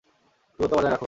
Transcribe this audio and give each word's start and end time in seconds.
দূরত্ব 0.59 0.73
বজায় 0.73 0.83
রাখ। 0.85 0.99